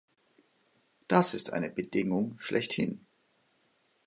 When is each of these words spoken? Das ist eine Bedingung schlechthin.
Das 1.07 1.35
ist 1.35 1.53
eine 1.53 1.69
Bedingung 1.69 2.33
schlechthin. 2.39 3.05